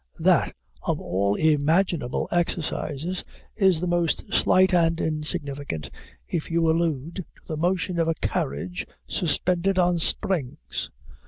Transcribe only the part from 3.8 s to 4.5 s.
the most